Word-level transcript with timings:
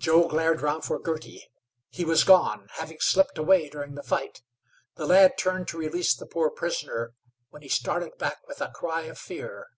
Joe 0.00 0.26
glared 0.26 0.62
round 0.62 0.82
for 0.84 0.98
Girty. 0.98 1.48
He 1.90 2.04
was 2.04 2.24
gone, 2.24 2.66
having 2.72 2.98
slipped 2.98 3.38
away 3.38 3.68
during 3.68 3.94
the 3.94 4.02
fight. 4.02 4.42
The 4.96 5.06
lad 5.06 5.38
turned 5.38 5.68
to 5.68 5.78
release 5.78 6.12
the 6.12 6.26
poor 6.26 6.50
prisoner, 6.50 7.14
when 7.50 7.62
he 7.62 7.68
started 7.68 8.18
back 8.18 8.44
with 8.48 8.60
a 8.60 8.72
cry 8.72 9.02
of 9.02 9.16
fear. 9.16 9.68